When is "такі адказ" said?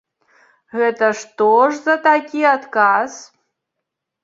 2.09-3.11